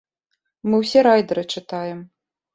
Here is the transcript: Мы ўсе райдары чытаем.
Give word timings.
Мы 0.69 0.79
ўсе 0.85 1.03
райдары 1.09 1.43
чытаем. 1.57 2.03